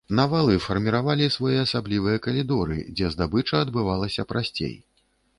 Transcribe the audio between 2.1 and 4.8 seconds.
калідоры, дзе здабыча адбывалася прасцей.